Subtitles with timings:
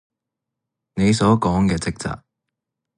[0.95, 2.21] 你所講嘅職責